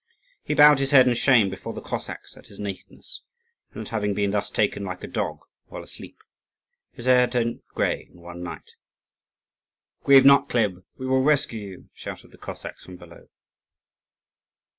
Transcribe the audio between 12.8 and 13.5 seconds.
from below.